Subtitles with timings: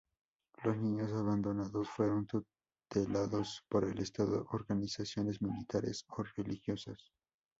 [0.63, 7.11] Los niños abandonados fueron tutelados por el Estado, organizaciones militares o religiosas.